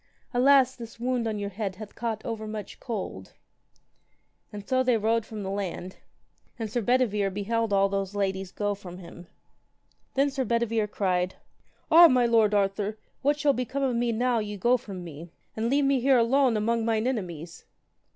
[0.33, 3.33] Alas, this wound on your head hath caught over much cold.
[4.51, 5.97] And so then they rowed from the land;
[6.57, 9.27] and Sir Bedivere beheld all those ladies go from him.
[10.15, 11.35] Then Sir Bedivere cried,
[11.91, 15.69] Ah, my lord Arthur, what shall become of me now ye go from me, and
[15.69, 17.65] leave me here alone among mine enemies.